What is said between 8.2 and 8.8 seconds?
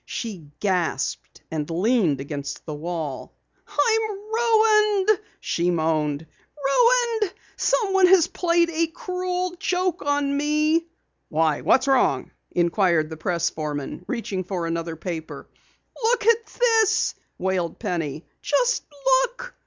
played